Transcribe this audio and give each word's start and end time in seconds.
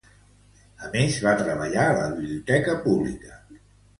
A 0.85 0.87
més, 0.93 1.19
va 1.25 1.33
treballar 1.41 1.83
a 1.89 1.93
la 1.99 2.07
biblioteca 2.15 2.75
pública. 2.87 3.37